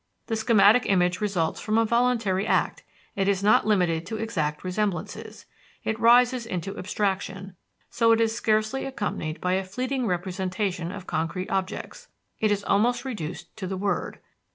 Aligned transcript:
The 0.25 0.35
schematic 0.35 0.87
image 0.87 1.21
results 1.21 1.59
from 1.59 1.77
a 1.77 1.85
voluntary 1.85 2.47
act; 2.47 2.81
it 3.15 3.27
is 3.27 3.43
not 3.43 3.67
limited 3.67 4.03
to 4.07 4.17
exact 4.17 4.63
resemblances 4.63 5.45
it 5.83 5.99
rises 5.99 6.47
into 6.47 6.75
abstraction; 6.75 7.55
so 7.91 8.11
it 8.11 8.19
is 8.19 8.33
scarcely 8.35 8.85
accompanied 8.85 9.39
by 9.39 9.53
a 9.53 9.63
fleeting 9.63 10.07
representation 10.07 10.91
of 10.91 11.05
concrete 11.05 11.51
objects 11.51 12.07
it 12.39 12.49
is 12.51 12.63
almost 12.63 13.05
reduced 13.05 13.55
to 13.57 13.67
the 13.67 13.77
word. 13.77 14.17